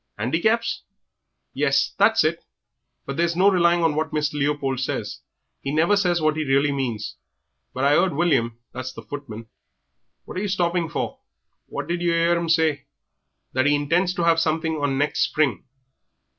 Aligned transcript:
"Handicaps?" 0.17 0.81
"Yes, 1.53 1.93
that's 1.99 2.23
it. 2.23 2.43
But 3.05 3.17
there's 3.17 3.35
no 3.35 3.51
relying 3.51 3.83
on 3.83 3.93
what 3.93 4.09
Mr. 4.09 4.33
Leopold 4.33 4.79
says 4.79 5.19
he 5.61 5.69
never 5.71 5.95
says 5.95 6.19
what 6.19 6.35
he 6.37 6.43
really 6.43 6.71
means. 6.71 7.17
But 7.71 7.83
I 7.83 7.93
'eard 7.95 8.15
William, 8.15 8.57
that's 8.71 8.91
the 8.91 9.03
footman" 9.03 9.45
"What 10.25 10.37
are 10.37 10.41
you 10.41 10.47
stopping 10.47 10.89
for? 10.89 11.19
What 11.67 11.85
did 11.87 12.01
yer 12.01 12.13
'ear 12.15 12.35
'im 12.35 12.49
say?" 12.49 12.87
"That 13.53 13.67
he 13.67 13.75
intends 13.75 14.15
to 14.15 14.23
have 14.25 14.39
something 14.39 14.77
on 14.77 14.97
next 14.97 15.19
spring." 15.23 15.65